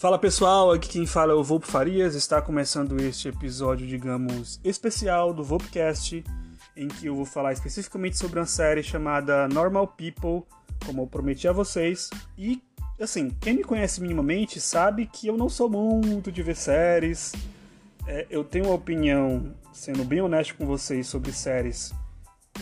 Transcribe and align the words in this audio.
Fala 0.00 0.18
pessoal, 0.18 0.72
aqui 0.72 0.88
quem 0.88 1.04
fala 1.04 1.32
é 1.32 1.34
o 1.34 1.44
Volpe 1.44 1.66
Farias. 1.66 2.14
Está 2.14 2.40
começando 2.40 2.98
este 3.02 3.28
episódio, 3.28 3.86
digamos, 3.86 4.58
especial 4.64 5.34
do 5.34 5.44
Volpecast, 5.44 6.24
em 6.74 6.88
que 6.88 7.04
eu 7.04 7.14
vou 7.14 7.26
falar 7.26 7.52
especificamente 7.52 8.16
sobre 8.16 8.40
uma 8.40 8.46
série 8.46 8.82
chamada 8.82 9.46
Normal 9.46 9.86
People, 9.88 10.48
como 10.86 11.02
eu 11.02 11.06
prometi 11.06 11.46
a 11.46 11.52
vocês. 11.52 12.08
E, 12.38 12.62
assim, 12.98 13.28
quem 13.28 13.52
me 13.52 13.62
conhece 13.62 14.00
minimamente 14.00 14.58
sabe 14.58 15.04
que 15.04 15.26
eu 15.26 15.36
não 15.36 15.50
sou 15.50 15.68
muito 15.68 16.32
de 16.32 16.42
ver 16.42 16.56
séries. 16.56 17.34
É, 18.06 18.26
eu 18.30 18.42
tenho 18.42 18.68
uma 18.68 18.74
opinião, 18.76 19.54
sendo 19.70 20.02
bem 20.02 20.22
honesto 20.22 20.56
com 20.56 20.64
vocês, 20.64 21.08
sobre 21.08 21.30
séries 21.30 21.92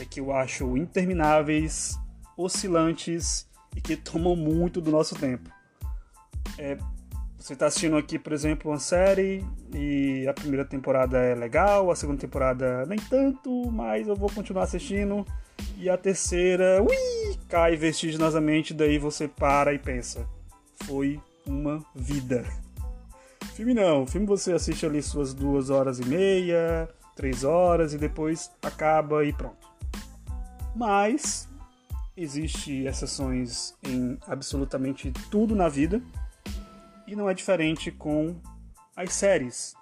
é 0.01 0.05
que 0.05 0.19
eu 0.19 0.33
acho 0.33 0.77
intermináveis, 0.77 1.97
oscilantes 2.37 3.49
e 3.77 3.81
que 3.81 3.97
tomam 3.97 4.35
muito 4.35 4.81
do 4.81 4.91
nosso 4.91 5.15
tempo. 5.15 5.49
É, 6.59 6.77
você 7.39 7.53
está 7.53 7.67
assistindo 7.67 7.97
aqui, 7.97 8.19
por 8.19 8.33
exemplo, 8.33 8.71
uma 8.71 8.81
série 8.81 9.45
e 9.73 10.27
a 10.27 10.35
primeira 10.35 10.65
temporada 10.65 11.19
é 11.19 11.35
legal, 11.35 11.91
a 11.91 11.95
segunda 11.95 12.21
temporada 12.21 12.85
nem 12.87 12.99
tanto, 12.99 13.71
mas 13.71 14.09
eu 14.09 14.17
vou 14.17 14.29
continuar 14.29 14.65
assistindo. 14.65 15.25
E 15.77 15.89
a 15.89 15.97
terceira, 15.97 16.83
ui, 16.83 17.37
cai 17.49 17.77
vertiginosamente, 17.77 18.75
daí 18.75 18.99
você 18.99 19.29
para 19.29 19.73
e 19.73 19.79
pensa: 19.79 20.29
foi 20.85 21.21
uma 21.47 21.85
vida. 21.95 22.45
Filme 23.55 23.75
não, 23.75 24.07
filme 24.07 24.25
você 24.25 24.53
assiste 24.53 24.87
ali 24.87 25.03
suas 25.03 25.35
duas 25.35 25.69
horas 25.69 25.99
e 25.99 26.05
meia, 26.05 26.89
três 27.17 27.43
horas 27.43 27.93
e 27.93 27.99
depois 27.99 28.53
acaba 28.63 29.25
e 29.25 29.33
pronto. 29.33 29.67
Mas 30.77 31.49
existe 32.17 32.85
exceções 32.85 33.75
em 33.83 34.17
absolutamente 34.29 35.11
tudo 35.29 35.57
na 35.57 35.69
vida 35.69 36.01
e 37.09 37.17
não 37.17 37.29
é 37.29 37.35
diferente 37.35 37.91
com 37.91 38.37
as 38.95 39.13
séries. 39.15 39.75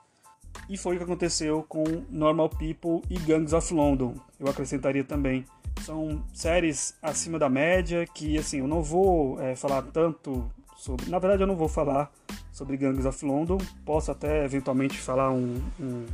E 0.68 0.76
foi 0.76 0.94
o 0.94 0.98
que 0.98 1.04
aconteceu 1.04 1.64
com 1.68 1.84
Normal 2.08 2.48
People 2.48 3.02
e 3.10 3.18
Gangs 3.18 3.54
of 3.54 3.74
London. 3.74 4.14
Eu 4.38 4.48
acrescentaria 4.48 5.04
também. 5.04 5.44
São 5.82 6.24
séries 6.32 6.96
acima 7.02 7.38
da 7.38 7.48
média 7.48 8.06
que, 8.06 8.38
assim, 8.38 8.60
eu 8.60 8.68
não 8.68 8.82
vou 8.82 9.40
é, 9.40 9.54
falar 9.54 9.82
tanto 9.82 10.50
sobre. 10.76 11.10
Na 11.10 11.18
verdade, 11.18 11.42
eu 11.42 11.46
não 11.46 11.56
vou 11.56 11.68
falar 11.68 12.10
sobre 12.50 12.76
Gangs 12.76 13.06
of 13.06 13.24
London. 13.24 13.58
Posso 13.84 14.10
até 14.10 14.44
eventualmente 14.44 14.98
falar 14.98 15.30
um, 15.30 15.60
um, 15.78 16.06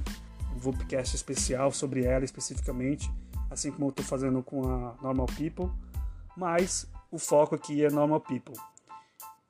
um 0.54 0.58
Vopcast 0.58 1.14
especial 1.14 1.70
sobre 1.70 2.04
ela 2.04 2.24
especificamente, 2.24 3.10
assim 3.50 3.70
como 3.70 3.86
eu 3.86 3.91
estou 3.91 4.04
fazendo 4.04 4.42
com 4.42 4.69
a 4.69 4.94
Normal 5.00 5.26
People. 5.26 5.70
Mas 6.36 6.88
o 7.10 7.19
foco 7.19 7.54
aqui 7.54 7.84
é 7.84 7.91
Normal 7.91 8.20
People. 8.20 8.58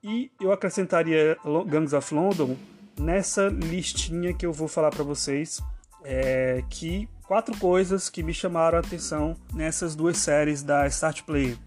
E 0.03 0.29
eu 0.41 0.51
acrescentaria 0.51 1.37
Gangs 1.65 1.95
of 1.95 2.13
London 2.13 2.57
nessa 2.99 3.47
listinha 3.47 4.33
que 4.33 4.45
eu 4.45 4.51
vou 4.51 4.67
falar 4.67 4.89
para 4.89 5.03
vocês, 5.03 5.61
é, 6.03 6.61
que 6.69 7.07
quatro 7.25 7.57
coisas 7.57 8.09
que 8.09 8.21
me 8.21 8.33
chamaram 8.33 8.77
a 8.77 8.81
atenção 8.81 9.33
nessas 9.53 9.95
duas 9.95 10.17
séries 10.17 10.61
da 10.61 10.85
Start 10.87 11.21
Play. 11.23 11.57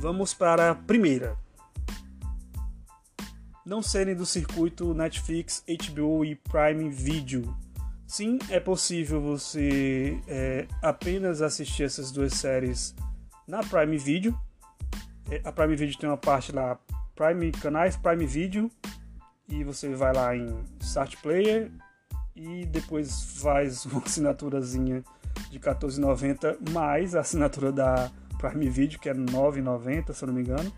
Vamos 0.00 0.34
para 0.34 0.72
a 0.72 0.74
primeira. 0.74 1.36
Não 3.64 3.80
serem 3.80 4.16
do 4.16 4.26
circuito 4.26 4.92
Netflix, 4.92 5.64
HBO 5.68 6.24
e 6.24 6.34
Prime 6.34 6.90
Video. 6.90 7.56
Sim, 8.04 8.38
é 8.50 8.58
possível 8.58 9.20
você 9.20 10.20
é, 10.26 10.66
apenas 10.82 11.40
assistir 11.40 11.84
essas 11.84 12.10
duas 12.10 12.34
séries 12.34 12.96
na 13.46 13.60
Prime 13.60 13.96
Video. 13.96 14.36
É, 15.30 15.40
a 15.44 15.52
Prime 15.52 15.76
Video 15.76 15.96
tem 15.98 16.08
uma 16.08 16.16
parte 16.16 16.50
lá 16.50 16.78
Prime 17.16 17.50
canais, 17.50 17.96
Prime 17.96 18.26
Video 18.26 18.70
e 19.48 19.64
você 19.64 19.88
vai 19.94 20.12
lá 20.12 20.36
em 20.36 20.54
Start 20.80 21.16
Player 21.22 21.70
e 22.34 22.66
depois 22.66 23.40
faz 23.40 23.84
uma 23.86 24.02
assinaturazinha 24.02 25.02
de 25.50 25.58
14,90 25.58 26.70
mais 26.70 27.14
a 27.14 27.20
assinatura 27.20 27.72
da 27.72 28.10
Prime 28.38 28.68
Video 28.68 29.00
que 29.00 29.08
é 29.08 29.14
9,90 29.14 30.12
se 30.12 30.22
eu 30.22 30.26
não 30.26 30.34
me 30.34 30.42
engano. 30.42 30.70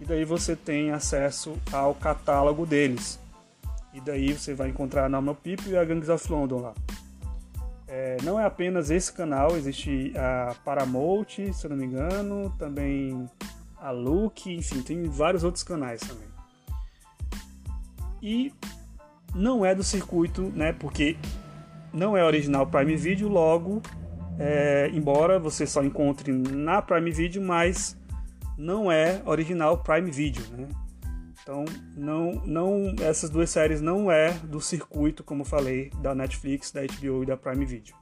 E 0.00 0.04
daí 0.04 0.24
você 0.24 0.54
tem 0.54 0.90
acesso 0.90 1.56
ao 1.72 1.94
catálogo 1.94 2.66
deles. 2.66 3.18
E 3.94 4.00
daí 4.00 4.34
você 4.34 4.52
vai 4.52 4.68
encontrar 4.68 5.06
a 5.06 5.08
Normal 5.08 5.36
People 5.36 5.70
e 5.70 5.78
a 5.78 5.84
Gangs 5.84 6.10
of 6.10 6.30
London 6.30 6.60
lá. 6.60 6.74
É, 7.86 8.16
não 8.22 8.38
é 8.38 8.44
apenas 8.44 8.90
esse 8.90 9.12
canal, 9.12 9.56
existe 9.56 10.12
a 10.16 10.54
Paramount, 10.64 11.28
se 11.28 11.64
eu 11.64 11.70
não 11.70 11.76
me 11.76 11.86
engano, 11.86 12.52
também 12.58 13.30
a 13.84 13.90
Look, 13.90 14.46
enfim, 14.46 14.80
tem 14.80 15.02
vários 15.04 15.44
outros 15.44 15.62
canais 15.62 16.00
também. 16.00 16.26
E 18.22 18.50
não 19.34 19.64
é 19.64 19.74
do 19.74 19.84
circuito, 19.84 20.50
né? 20.54 20.72
Porque 20.72 21.18
não 21.92 22.16
é 22.16 22.24
original 22.24 22.66
Prime 22.66 22.96
Video, 22.96 23.28
logo, 23.28 23.82
é, 24.38 24.88
embora 24.94 25.38
você 25.38 25.66
só 25.66 25.84
encontre 25.84 26.32
na 26.32 26.80
Prime 26.80 27.10
Video, 27.10 27.42
mas 27.42 27.94
não 28.56 28.90
é 28.90 29.20
original 29.26 29.76
Prime 29.76 30.10
Video, 30.10 30.42
né? 30.56 30.66
Então, 31.42 31.66
não, 31.94 32.42
não, 32.46 32.94
essas 33.02 33.28
duas 33.28 33.50
séries 33.50 33.82
não 33.82 34.10
é 34.10 34.32
do 34.44 34.62
circuito, 34.62 35.22
como 35.22 35.44
falei, 35.44 35.90
da 36.00 36.14
Netflix, 36.14 36.72
da 36.72 36.80
HBO 36.80 37.22
e 37.22 37.26
da 37.26 37.36
Prime 37.36 37.66
Video. 37.66 37.94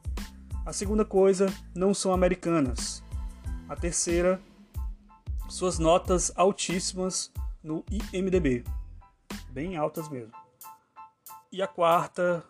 A 0.64 0.72
segunda 0.72 1.04
coisa, 1.04 1.52
não 1.74 1.92
são 1.92 2.12
americanas. 2.12 3.02
A 3.68 3.74
terceira, 3.74 4.40
suas 5.52 5.78
notas 5.78 6.32
altíssimas 6.34 7.30
no 7.62 7.84
IMDB, 8.10 8.64
bem 9.50 9.76
altas 9.76 10.08
mesmo. 10.08 10.32
E 11.52 11.60
a 11.60 11.66
quarta, 11.66 12.42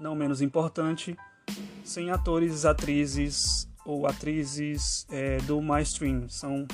não 0.00 0.14
menos 0.14 0.40
importante, 0.40 1.14
sem 1.84 2.10
atores, 2.10 2.64
atrizes 2.64 3.68
ou 3.84 4.06
atrizes 4.06 5.06
é, 5.10 5.36
do 5.42 5.60
mainstream. 5.60 6.26
São 6.30 6.66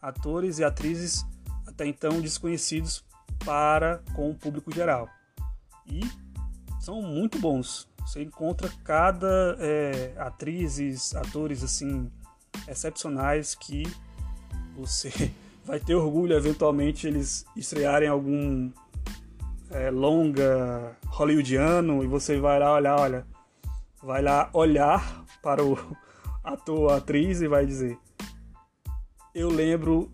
atores 0.00 0.60
e 0.60 0.64
atrizes 0.64 1.26
até 1.66 1.84
então 1.84 2.22
desconhecidos 2.22 3.04
para 3.44 4.02
com 4.14 4.30
o 4.30 4.34
público 4.34 4.74
geral. 4.74 5.10
E 5.84 6.00
são 6.80 7.02
muito 7.02 7.38
bons. 7.38 7.86
Você 8.00 8.22
encontra 8.22 8.70
cada 8.82 9.58
é, 9.60 10.14
atrizes, 10.16 11.14
atores 11.14 11.62
assim 11.62 12.10
excepcionais 12.66 13.54
que 13.54 13.82
você 14.78 15.10
vai 15.64 15.80
ter 15.80 15.94
orgulho 15.94 16.34
eventualmente 16.34 17.06
eles 17.06 17.44
estrearem 17.56 18.08
algum 18.08 18.70
é, 19.70 19.90
longa 19.90 20.96
hollywoodiano 21.06 22.02
e 22.02 22.06
você 22.06 22.38
vai 22.38 22.58
lá 22.58 22.74
olhar, 22.74 22.98
olha, 22.98 23.26
vai 24.02 24.22
lá 24.22 24.48
olhar 24.52 25.24
para 25.42 25.64
o 25.64 25.76
ator 26.42 26.92
atriz 26.92 27.42
e 27.42 27.48
vai 27.48 27.66
dizer: 27.66 27.98
Eu 29.34 29.50
lembro 29.50 30.10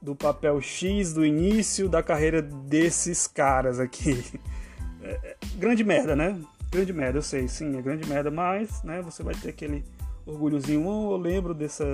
do 0.00 0.14
papel 0.14 0.60
X 0.60 1.12
do 1.12 1.24
início 1.24 1.88
da 1.88 2.02
carreira 2.02 2.42
desses 2.42 3.26
caras 3.26 3.80
aqui. 3.80 4.24
É, 5.00 5.10
é, 5.10 5.36
grande 5.54 5.84
merda, 5.84 6.16
né? 6.16 6.36
Grande 6.72 6.92
merda, 6.92 7.18
eu 7.18 7.22
sei, 7.22 7.46
sim, 7.46 7.78
é 7.78 7.80
grande 7.80 8.06
merda, 8.06 8.32
mas 8.32 8.82
né, 8.82 9.00
você 9.00 9.22
vai 9.22 9.32
ter 9.32 9.50
aquele 9.50 9.84
orgulhozinho. 10.26 10.84
Oh, 10.84 11.12
eu 11.12 11.16
lembro 11.16 11.54
dessa 11.54 11.84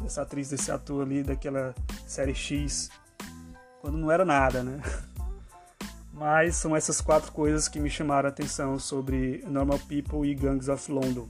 dessa 0.00 0.22
atriz, 0.22 0.50
desse 0.50 0.70
ator 0.70 1.02
ali 1.02 1.22
daquela 1.22 1.74
série 2.06 2.34
X, 2.34 2.90
quando 3.80 3.98
não 3.98 4.10
era 4.10 4.24
nada, 4.24 4.62
né? 4.62 4.80
Mas 6.12 6.56
são 6.56 6.76
essas 6.76 7.00
quatro 7.00 7.32
coisas 7.32 7.68
que 7.68 7.80
me 7.80 7.90
chamaram 7.90 8.28
a 8.28 8.32
atenção 8.32 8.78
sobre 8.78 9.42
Normal 9.46 9.78
People 9.80 10.28
e 10.28 10.34
Gangs 10.34 10.70
of 10.70 10.90
London. 10.90 11.28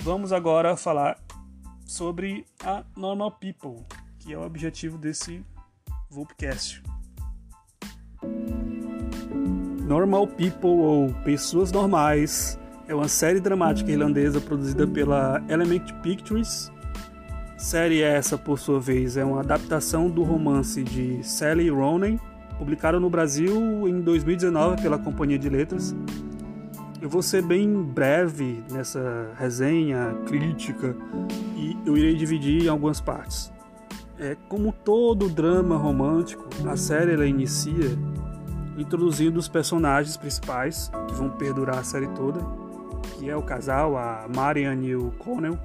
Vamos 0.00 0.32
agora 0.32 0.76
falar 0.76 1.18
sobre 1.84 2.46
a 2.64 2.84
Normal 2.96 3.32
People, 3.32 3.84
que 4.18 4.32
é 4.32 4.38
o 4.38 4.42
objetivo 4.42 4.96
desse 4.96 5.44
Vulpcast. 6.10 6.82
Normal 9.86 10.26
People 10.26 10.70
ou 10.70 11.14
Pessoas 11.24 11.72
Normais 11.72 12.57
é 12.88 12.94
uma 12.94 13.06
série 13.06 13.38
dramática 13.38 13.92
irlandesa 13.92 14.40
produzida 14.40 14.86
pela 14.86 15.42
Element 15.46 15.92
Pictures. 16.02 16.72
Série 17.58 18.00
essa, 18.00 18.38
por 18.38 18.58
sua 18.58 18.80
vez, 18.80 19.18
é 19.18 19.24
uma 19.24 19.40
adaptação 19.40 20.08
do 20.08 20.22
romance 20.22 20.82
de 20.82 21.22
Sally 21.22 21.68
Ronan, 21.68 22.16
publicado 22.56 22.98
no 22.98 23.10
Brasil 23.10 23.86
em 23.86 24.00
2019 24.00 24.80
pela 24.80 24.98
Companhia 24.98 25.38
de 25.38 25.50
Letras. 25.50 25.94
Eu 27.00 27.10
vou 27.10 27.20
ser 27.20 27.42
bem 27.42 27.70
breve 27.82 28.64
nessa 28.72 29.32
resenha, 29.36 30.16
crítica, 30.26 30.96
e 31.56 31.76
eu 31.84 31.96
irei 31.96 32.14
dividir 32.14 32.64
em 32.64 32.68
algumas 32.68 33.00
partes. 33.00 33.52
É, 34.18 34.34
como 34.48 34.72
todo 34.72 35.28
drama 35.28 35.76
romântico, 35.76 36.48
a 36.66 36.76
série 36.76 37.12
ela 37.12 37.26
inicia 37.26 37.96
introduzindo 38.78 39.38
os 39.38 39.46
personagens 39.46 40.16
principais, 40.16 40.90
que 41.06 41.14
vão 41.14 41.28
perdurar 41.30 41.78
a 41.78 41.84
série 41.84 42.08
toda, 42.08 42.40
que 43.18 43.28
é 43.28 43.36
o 43.36 43.42
casal, 43.42 43.96
a 43.96 44.26
Marian 44.34 44.76
e 44.76 44.94
o 44.94 45.10
Connell. 45.18 45.58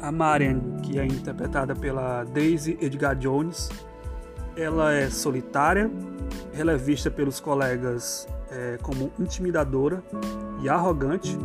A 0.00 0.10
Marian, 0.10 0.60
que 0.82 0.98
é 0.98 1.06
interpretada 1.06 1.76
pela 1.76 2.24
Daisy 2.24 2.76
Edgar 2.80 3.14
Jones, 3.16 3.70
Ela 4.54 4.92
é 4.92 5.08
solitária, 5.08 5.90
ela 6.52 6.72
é 6.72 6.76
vista 6.76 7.10
pelos 7.10 7.40
colegas 7.40 8.28
é, 8.50 8.78
como 8.82 9.10
intimidadora 9.18 10.02
e 10.60 10.68
arrogante, 10.68 11.38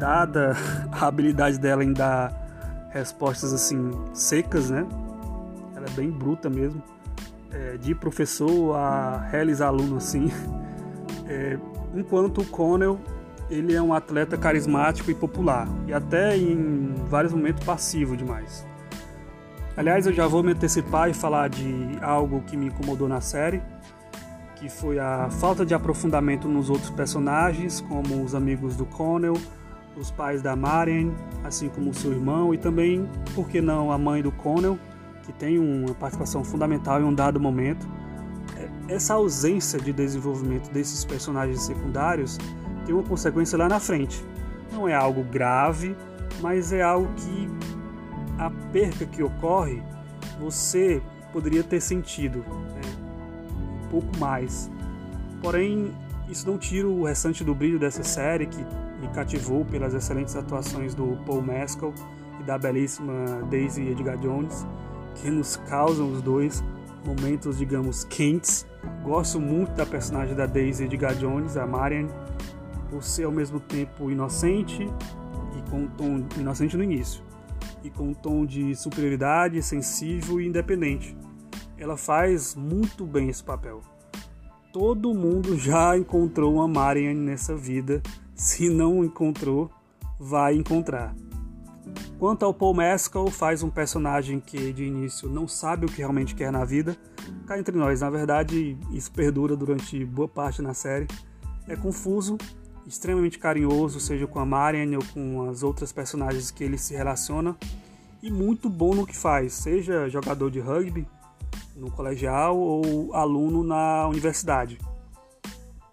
dada 0.00 0.56
a 0.90 1.06
habilidade 1.06 1.60
dela 1.60 1.84
em 1.84 1.92
dar 1.92 2.88
respostas 2.90 3.52
assim 3.52 3.92
secas, 4.12 4.70
né? 4.70 4.84
Ela 5.76 5.86
é 5.86 5.90
bem 5.90 6.10
bruta 6.10 6.50
mesmo, 6.50 6.82
é, 7.52 7.76
de 7.76 7.94
professor 7.94 8.74
a 8.74 9.18
realizar 9.30 9.68
aluno 9.68 9.98
assim. 9.98 10.30
É, 11.26 11.58
enquanto 11.94 12.42
o 12.42 12.44
Connell 12.44 13.00
ele 13.50 13.74
é 13.74 13.82
um 13.82 13.92
atleta 13.92 14.36
carismático 14.36 15.10
e 15.10 15.14
popular 15.14 15.68
e 15.86 15.92
até 15.92 16.36
em 16.36 16.94
vários 17.08 17.32
momentos 17.32 17.64
passivo 17.64 18.16
demais. 18.16 18.66
Aliás, 19.76 20.06
eu 20.06 20.12
já 20.12 20.26
vou 20.26 20.42
me 20.42 20.52
antecipar 20.52 21.10
e 21.10 21.14
falar 21.14 21.48
de 21.48 21.98
algo 22.00 22.42
que 22.42 22.56
me 22.56 22.66
incomodou 22.66 23.08
na 23.08 23.20
série, 23.20 23.60
que 24.54 24.68
foi 24.68 24.98
a 25.00 25.28
falta 25.30 25.66
de 25.66 25.74
aprofundamento 25.74 26.48
nos 26.48 26.70
outros 26.70 26.90
personagens, 26.90 27.80
como 27.80 28.22
os 28.22 28.34
amigos 28.34 28.76
do 28.76 28.86
Connell, 28.86 29.34
os 29.96 30.10
pais 30.10 30.40
da 30.40 30.54
Marian, 30.54 31.10
assim 31.42 31.68
como 31.68 31.92
seu 31.92 32.12
irmão 32.12 32.54
e 32.54 32.58
também, 32.58 33.08
por 33.34 33.48
que 33.48 33.60
não, 33.60 33.90
a 33.90 33.98
mãe 33.98 34.22
do 34.22 34.30
Connell, 34.30 34.78
que 35.24 35.32
tem 35.32 35.58
uma 35.58 35.94
participação 35.94 36.44
fundamental 36.44 37.00
em 37.00 37.04
um 37.04 37.14
dado 37.14 37.40
momento. 37.40 37.86
Essa 38.88 39.14
ausência 39.14 39.80
de 39.80 39.92
desenvolvimento 39.92 40.70
desses 40.70 41.04
personagens 41.04 41.62
secundários 41.62 42.38
tem 42.84 42.94
uma 42.94 43.04
consequência 43.04 43.58
lá 43.58 43.68
na 43.68 43.80
frente. 43.80 44.24
Não 44.72 44.88
é 44.88 44.94
algo 44.94 45.22
grave, 45.22 45.96
mas 46.40 46.72
é 46.72 46.82
algo 46.82 47.08
que 47.14 47.48
a 48.38 48.50
perca 48.72 49.06
que 49.06 49.22
ocorre, 49.22 49.82
você 50.40 51.00
poderia 51.32 51.62
ter 51.62 51.80
sentido 51.80 52.38
né? 52.38 52.80
um 53.84 53.88
pouco 53.88 54.16
mais. 54.18 54.70
Porém, 55.40 55.92
isso 56.28 56.48
não 56.48 56.58
tira 56.58 56.88
o 56.88 57.04
restante 57.04 57.44
do 57.44 57.54
brilho 57.54 57.78
dessa 57.78 58.02
série, 58.02 58.46
que 58.46 58.64
me 59.00 59.08
cativou 59.12 59.64
pelas 59.64 59.94
excelentes 59.94 60.34
atuações 60.36 60.94
do 60.94 61.18
Paul 61.26 61.42
Mescal 61.42 61.92
e 62.40 62.42
da 62.42 62.58
belíssima 62.58 63.42
Daisy 63.50 63.82
Edgar 63.88 64.16
Jones, 64.18 64.66
que 65.16 65.30
nos 65.30 65.56
causam 65.68 66.10
os 66.10 66.22
dois 66.22 66.62
momentos, 67.04 67.58
digamos, 67.58 68.04
quentes. 68.04 68.66
Gosto 69.02 69.38
muito 69.38 69.72
da 69.72 69.84
personagem 69.84 70.34
da 70.34 70.46
Daisy 70.46 70.84
Edgar 70.84 71.14
Jones, 71.14 71.56
a 71.56 71.66
Marian, 71.66 72.08
por 72.94 73.02
ser 73.02 73.24
ao 73.24 73.32
mesmo 73.32 73.58
tempo 73.58 74.08
inocente 74.08 74.88
e 75.58 75.68
com 75.68 75.80
um 75.80 75.88
tom 75.88 76.24
inocente 76.38 76.76
no 76.76 76.84
início 76.84 77.24
e 77.82 77.90
com 77.90 78.10
um 78.10 78.14
tom 78.14 78.46
de 78.46 78.72
superioridade, 78.76 79.60
sensível 79.64 80.40
e 80.40 80.46
independente. 80.46 81.16
Ela 81.76 81.96
faz 81.96 82.54
muito 82.54 83.04
bem 83.04 83.28
esse 83.28 83.42
papel. 83.42 83.80
Todo 84.72 85.12
mundo 85.12 85.56
já 85.58 85.98
encontrou 85.98 86.54
uma 86.54 86.68
Marianne 86.68 87.18
nessa 87.18 87.56
vida. 87.56 88.00
Se 88.32 88.70
não 88.70 89.04
encontrou, 89.04 89.68
vai 90.16 90.54
encontrar. 90.54 91.16
Quanto 92.16 92.44
ao 92.44 92.54
Paul 92.54 92.74
Mescal, 92.74 93.28
faz 93.28 93.64
um 93.64 93.70
personagem 93.70 94.38
que 94.38 94.72
de 94.72 94.84
início 94.84 95.28
não 95.28 95.48
sabe 95.48 95.84
o 95.84 95.88
que 95.88 95.98
realmente 95.98 96.32
quer 96.32 96.52
na 96.52 96.64
vida. 96.64 96.96
Cá 97.44 97.58
entre 97.58 97.76
nós, 97.76 98.02
na 98.02 98.08
verdade, 98.08 98.78
isso 98.92 99.10
perdura 99.10 99.56
durante 99.56 100.04
boa 100.04 100.28
parte 100.28 100.62
na 100.62 100.74
série. 100.74 101.08
É 101.66 101.74
confuso, 101.74 102.38
extremamente 102.86 103.38
carinhoso, 103.38 104.00
seja 104.00 104.26
com 104.26 104.38
a 104.38 104.46
Marianne 104.46 104.96
ou 104.96 105.04
com 105.12 105.48
as 105.48 105.62
outras 105.62 105.92
personagens 105.92 106.50
que 106.50 106.62
ele 106.62 106.78
se 106.78 106.94
relaciona, 106.94 107.56
e 108.22 108.30
muito 108.30 108.68
bom 108.68 108.94
no 108.94 109.06
que 109.06 109.16
faz, 109.16 109.52
seja 109.52 110.08
jogador 110.08 110.50
de 110.50 110.60
rugby 110.60 111.06
no 111.76 111.90
colegial 111.90 112.56
ou 112.56 113.14
aluno 113.14 113.62
na 113.62 114.06
universidade. 114.08 114.78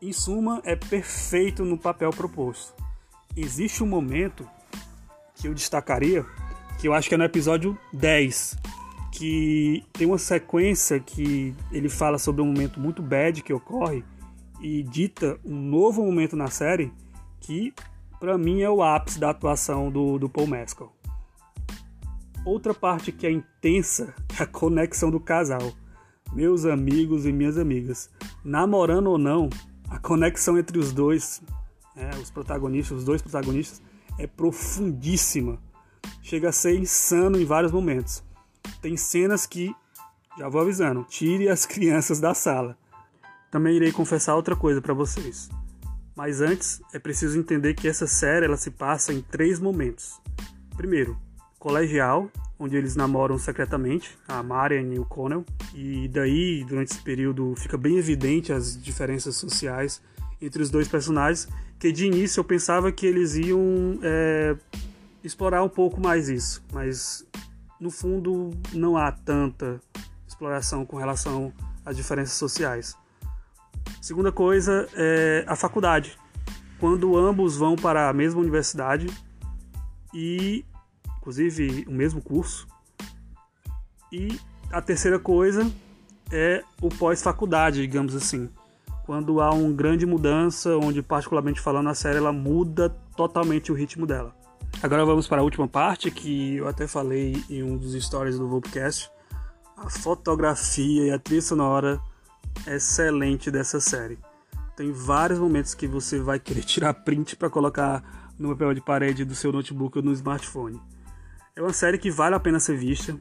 Em 0.01 0.13
suma, 0.13 0.61
é 0.63 0.75
perfeito 0.75 1.63
no 1.65 1.77
papel 1.77 2.09
proposto. 2.11 2.73
Existe 3.35 3.83
um 3.83 3.87
momento 3.87 4.47
que 5.35 5.47
eu 5.47 5.53
destacaria, 5.53 6.25
que 6.79 6.87
eu 6.87 6.93
acho 6.93 7.07
que 7.07 7.15
é 7.15 7.17
no 7.17 7.23
episódio 7.23 7.77
10, 7.93 8.57
que 9.11 9.83
tem 9.93 10.07
uma 10.07 10.17
sequência 10.17 10.99
que 10.99 11.53
ele 11.71 11.89
fala 11.89 12.17
sobre 12.17 12.41
um 12.41 12.45
momento 12.45 12.79
muito 12.79 13.01
bad 13.01 13.41
que 13.41 13.53
ocorre 13.53 14.03
e 14.61 14.83
dita 14.83 15.39
um 15.43 15.55
novo 15.55 16.03
momento 16.05 16.35
na 16.35 16.47
série 16.47 16.93
que 17.39 17.73
para 18.19 18.37
mim 18.37 18.61
é 18.61 18.69
o 18.69 18.83
ápice 18.83 19.19
da 19.19 19.31
atuação 19.31 19.91
do, 19.91 20.19
do 20.19 20.29
Paul 20.29 20.47
Mescal. 20.47 20.95
Outra 22.45 22.73
parte 22.73 23.11
que 23.11 23.25
é 23.25 23.31
intensa 23.31 24.13
é 24.39 24.43
a 24.43 24.45
conexão 24.45 25.09
do 25.09 25.19
casal. 25.19 25.73
Meus 26.31 26.65
amigos 26.65 27.25
e 27.25 27.31
minhas 27.31 27.57
amigas, 27.57 28.09
namorando 28.43 29.07
ou 29.07 29.17
não, 29.17 29.49
a 29.89 29.99
conexão 29.99 30.57
entre 30.57 30.77
os 30.79 30.93
dois, 30.93 31.41
né, 31.95 32.09
os 32.21 32.29
protagonistas, 32.29 32.99
os 32.99 33.03
dois 33.03 33.21
protagonistas, 33.21 33.81
é 34.17 34.27
profundíssima. 34.27 35.59
Chega 36.21 36.49
a 36.49 36.53
ser 36.53 36.79
insano 36.79 37.39
em 37.39 37.45
vários 37.45 37.71
momentos. 37.71 38.23
Tem 38.81 38.95
cenas 38.95 39.45
que, 39.45 39.75
já 40.37 40.47
vou 40.47 40.61
avisando, 40.61 41.03
tire 41.03 41.49
as 41.49 41.65
crianças 41.67 42.19
da 42.19 42.33
sala 42.33 42.77
também 43.51 43.75
irei 43.75 43.91
confessar 43.91 44.35
outra 44.35 44.55
coisa 44.55 44.81
para 44.81 44.93
vocês. 44.93 45.49
Mas 46.15 46.41
antes, 46.41 46.81
é 46.93 46.99
preciso 46.99 47.37
entender 47.37 47.73
que 47.73 47.87
essa 47.87 48.07
série 48.07 48.45
ela 48.45 48.57
se 48.57 48.71
passa 48.71 49.13
em 49.13 49.21
três 49.21 49.59
momentos. 49.59 50.19
Primeiro, 50.75 51.17
colegial, 51.59 52.31
onde 52.57 52.77
eles 52.77 52.95
namoram 52.95 53.37
secretamente, 53.37 54.17
a 54.27 54.41
Marian 54.41 54.93
e 54.93 54.99
o 54.99 55.05
Connell, 55.05 55.45
e 55.75 56.07
daí, 56.07 56.63
durante 56.63 56.93
esse 56.93 57.01
período, 57.01 57.53
fica 57.55 57.77
bem 57.77 57.97
evidente 57.97 58.53
as 58.53 58.81
diferenças 58.81 59.35
sociais 59.35 60.01
entre 60.41 60.63
os 60.63 60.69
dois 60.69 60.87
personagens, 60.87 61.47
que 61.77 61.91
de 61.91 62.05
início 62.05 62.39
eu 62.39 62.43
pensava 62.43 62.91
que 62.91 63.05
eles 63.05 63.35
iam 63.35 63.99
é, 64.01 64.55
explorar 65.23 65.63
um 65.63 65.69
pouco 65.69 65.99
mais 65.99 66.29
isso, 66.29 66.63
mas 66.71 67.25
no 67.79 67.91
fundo 67.91 68.51
não 68.73 68.97
há 68.97 69.11
tanta 69.11 69.79
exploração 70.27 70.85
com 70.85 70.97
relação 70.97 71.53
às 71.85 71.97
diferenças 71.97 72.33
sociais. 72.33 72.95
Segunda 74.01 74.31
coisa 74.31 74.89
é 74.95 75.45
a 75.47 75.55
faculdade. 75.55 76.17
Quando 76.79 77.15
ambos 77.15 77.55
vão 77.55 77.75
para 77.75 78.09
a 78.09 78.13
mesma 78.13 78.41
universidade 78.41 79.05
e, 80.11 80.65
inclusive, 81.19 81.85
o 81.87 81.91
mesmo 81.91 82.19
curso. 82.19 82.67
E 84.11 84.39
a 84.71 84.81
terceira 84.81 85.19
coisa 85.19 85.71
é 86.31 86.63
o 86.81 86.89
pós-faculdade, 86.89 87.81
digamos 87.81 88.15
assim. 88.15 88.49
Quando 89.05 89.39
há 89.39 89.53
uma 89.53 89.71
grande 89.71 90.07
mudança, 90.07 90.75
onde, 90.77 91.03
particularmente 91.03 91.61
falando, 91.61 91.89
a 91.89 91.93
série 91.93 92.17
ela 92.17 92.33
muda 92.33 92.89
totalmente 93.15 93.71
o 93.71 93.75
ritmo 93.75 94.07
dela. 94.07 94.35
Agora 94.81 95.05
vamos 95.05 95.27
para 95.27 95.41
a 95.41 95.43
última 95.43 95.67
parte, 95.67 96.09
que 96.09 96.55
eu 96.55 96.67
até 96.67 96.87
falei 96.87 97.43
em 97.47 97.61
um 97.61 97.77
dos 97.77 97.93
stories 98.03 98.39
do 98.39 98.47
Vopcast. 98.47 99.11
A 99.77 99.91
fotografia 99.91 101.05
e 101.05 101.11
a 101.11 101.19
trilha 101.19 101.41
sonora 101.43 102.01
excelente 102.67 103.49
dessa 103.49 103.79
série. 103.79 104.19
Tem 104.75 104.91
vários 104.91 105.39
momentos 105.39 105.73
que 105.73 105.87
você 105.87 106.19
vai 106.19 106.39
querer 106.39 106.63
tirar 106.65 106.93
print 106.93 107.35
para 107.35 107.49
colocar 107.49 108.33
no 108.37 108.49
papel 108.49 108.73
de 108.73 108.81
parede 108.81 109.25
do 109.25 109.35
seu 109.35 109.51
notebook 109.51 109.97
ou 109.97 110.03
no 110.03 110.11
smartphone. 110.13 110.81
É 111.55 111.61
uma 111.61 111.73
série 111.73 111.97
que 111.97 112.09
vale 112.09 112.35
a 112.35 112.39
pena 112.39 112.59
ser 112.59 112.77
vista 112.77 113.17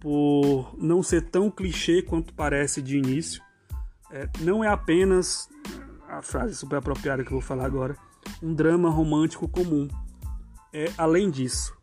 por 0.00 0.76
não 0.78 1.02
ser 1.02 1.22
tão 1.22 1.50
clichê 1.50 2.02
quanto 2.02 2.34
parece 2.34 2.82
de 2.82 2.98
início. 2.98 3.42
É, 4.10 4.28
não 4.40 4.62
é 4.62 4.68
apenas 4.68 5.48
a 6.08 6.22
frase 6.22 6.54
super 6.54 6.76
apropriada 6.76 7.24
que 7.24 7.28
eu 7.28 7.38
vou 7.38 7.40
falar 7.40 7.64
agora, 7.64 7.96
um 8.42 8.54
drama 8.54 8.90
romântico 8.90 9.48
comum. 9.48 9.88
É 10.72 10.92
além 10.98 11.30
disso, 11.30 11.76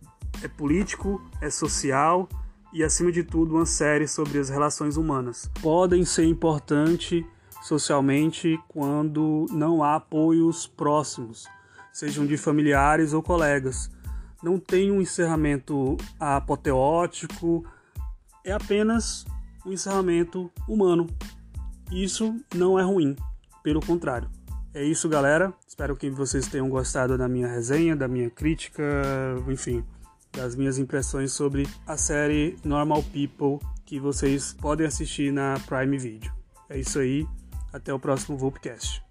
é 0.44 0.48
político, 0.48 1.22
é 1.42 1.50
social 1.50 2.30
e, 2.74 2.84
acima 2.84 3.12
de 3.12 3.24
tudo, 3.24 3.56
uma 3.56 3.66
série 3.66 4.08
sobre 4.08 4.40
as 4.40 4.50
relações 4.50 4.98
humanas. 4.98 5.50
Podem 5.62 6.06
ser 6.06 6.26
importantes 6.26 7.24
socialmente 7.62 8.60
quando 8.68 9.46
não 9.52 9.84
há 9.84 9.96
apoios 9.96 10.66
próximos, 10.68 11.48
sejam 11.92 12.26
de 12.26 12.38
familiares 12.38 13.14
ou 13.14 13.22
colegas. 13.22 13.90
Não 14.42 14.58
tem 14.58 14.92
um 14.92 15.02
encerramento 15.02 15.98
apoteótico, 16.20 17.64
é 18.44 18.52
apenas 18.52 19.26
um 19.66 19.72
encerramento 19.72 20.52
humano. 20.68 21.08
Isso 21.92 22.36
não 22.56 22.80
é 22.80 22.84
ruim, 22.84 23.16
pelo 23.62 23.86
contrário. 23.86 24.30
É 24.74 24.84
isso, 24.84 25.10
galera. 25.10 25.54
Espero 25.68 25.96
que 25.96 26.10
vocês 26.10 26.48
tenham 26.48 26.70
gostado 26.70 27.18
da 27.18 27.28
minha 27.28 27.48
resenha, 27.48 27.96
da 27.96 28.08
minha 28.08 28.30
crítica, 28.30 28.84
enfim 29.48 29.84
das 30.32 30.56
minhas 30.56 30.78
impressões 30.78 31.32
sobre 31.32 31.68
a 31.86 31.98
série 31.98 32.58
Normal 32.64 33.04
People 33.04 33.60
que 33.86 34.00
vocês 34.00 34.54
podem 34.54 34.88
assistir 34.88 35.32
na 35.32 35.60
Prime 35.68 35.98
Video. 35.98 36.32
É 36.70 36.80
isso 36.80 37.00
aí, 37.00 37.28
até 37.74 37.94
o 37.94 38.00
próximo 38.00 38.38
Vopcast. 38.38 39.11